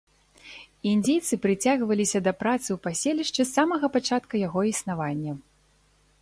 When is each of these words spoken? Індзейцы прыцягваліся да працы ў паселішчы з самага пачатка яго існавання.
Індзейцы 0.91 1.33
прыцягваліся 1.43 2.19
да 2.29 2.33
працы 2.41 2.63
ў 2.63 2.77
паселішчы 2.87 3.39
з 3.41 3.47
самага 3.57 3.85
пачатка 3.97 4.35
яго 4.47 4.61
існавання. 4.73 5.37